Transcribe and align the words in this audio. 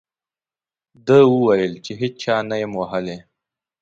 ده 1.05 1.17
وویل 1.33 1.73
چې 1.85 1.91
هېچا 2.01 2.35
نه 2.49 2.55
یم 2.61 2.71
ووهلی. 2.75 3.17